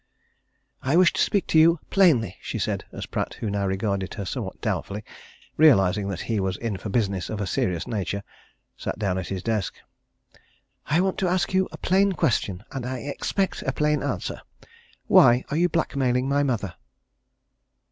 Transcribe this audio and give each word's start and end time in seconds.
"I 0.81 0.97
wish 0.97 1.13
to 1.13 1.21
speak 1.21 1.45
to 1.49 1.59
you 1.59 1.79
plainly!" 1.91 2.35
she 2.41 2.57
said, 2.57 2.85
as 2.91 3.05
Pratt, 3.05 3.35
who 3.35 3.51
now 3.51 3.67
regarded 3.67 4.15
her 4.15 4.25
somewhat 4.25 4.59
doubtfully, 4.59 5.03
realizing 5.57 6.07
that 6.07 6.21
he 6.21 6.39
was 6.39 6.57
in 6.57 6.77
for 6.77 6.89
business 6.89 7.29
of 7.29 7.39
a 7.39 7.45
serious 7.45 7.85
nature, 7.85 8.23
sat 8.75 8.97
down 8.97 9.19
at 9.19 9.27
his 9.27 9.43
desk. 9.43 9.75
"I 10.87 11.01
want 11.01 11.19
to 11.19 11.27
ask 11.27 11.53
you 11.53 11.67
a 11.71 11.77
plain 11.77 12.13
question 12.13 12.63
and 12.71 12.83
I 12.83 12.97
expect 13.01 13.61
a 13.61 13.71
plain 13.73 14.01
answer. 14.01 14.41
Why 15.05 15.45
are 15.51 15.57
you 15.57 15.69
blackmailing 15.69 16.27
my 16.27 16.41
mother?" 16.41 16.73